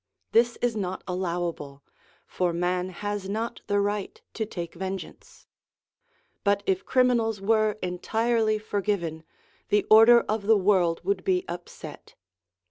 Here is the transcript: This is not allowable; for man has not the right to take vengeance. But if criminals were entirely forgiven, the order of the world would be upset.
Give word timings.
This 0.31 0.57
is 0.63 0.75
not 0.75 1.03
allowable; 1.07 1.83
for 2.25 2.53
man 2.53 2.89
has 2.89 3.29
not 3.29 3.61
the 3.67 3.79
right 3.79 4.19
to 4.33 4.47
take 4.47 4.73
vengeance. 4.73 5.45
But 6.43 6.63
if 6.65 6.83
criminals 6.87 7.39
were 7.39 7.77
entirely 7.83 8.57
forgiven, 8.57 9.23
the 9.69 9.85
order 9.91 10.21
of 10.21 10.47
the 10.47 10.57
world 10.57 11.03
would 11.05 11.23
be 11.23 11.45
upset. 11.47 12.15